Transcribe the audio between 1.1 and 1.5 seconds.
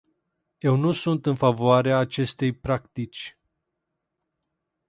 în